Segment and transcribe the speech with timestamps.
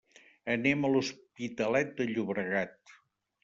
[0.53, 2.95] Anem a l'Hospitalet de Llobregat.